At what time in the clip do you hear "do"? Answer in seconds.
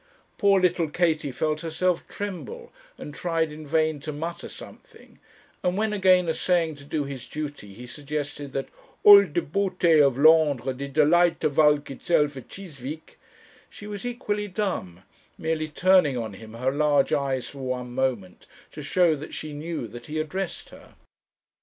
6.83-7.03